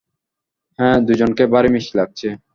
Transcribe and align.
হ্যাঁ, 0.79 0.97
দুজনকে 1.07 1.43
ভারি 1.47 1.69
মিষ্টি 1.69 1.93
লাগছে। 1.97 2.27